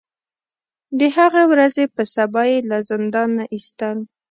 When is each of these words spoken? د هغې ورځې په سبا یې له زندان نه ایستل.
د 0.99 1.01
هغې 1.17 1.43
ورځې 1.51 1.83
په 1.95 2.01
سبا 2.15 2.41
یې 2.51 2.57
له 2.69 2.77
زندان 2.89 3.29
نه 3.37 3.45
ایستل. 3.55 3.97